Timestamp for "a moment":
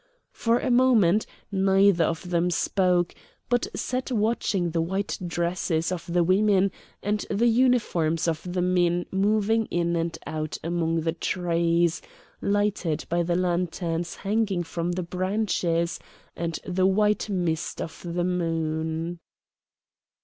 0.57-1.27